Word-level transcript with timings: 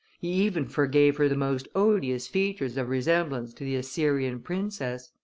He 0.19 0.29
even 0.29 0.65
forgave 0.65 1.17
her 1.17 1.29
the 1.29 1.35
most 1.37 1.67
odious 1.75 2.27
features 2.27 2.75
of 2.75 2.89
resemblance 2.89 3.53
to 3.53 3.63
the 3.63 3.75
Assyrian 3.75 4.39
princess. 4.39 5.11